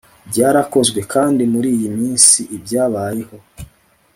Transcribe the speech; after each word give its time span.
byarakozwe, 0.29 0.99
kandi 1.13 1.41
muriyi 1.53 1.87
minsi 1.99 2.39
ibyababayeho 2.55 3.37